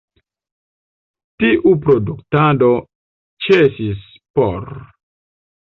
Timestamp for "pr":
4.41-4.69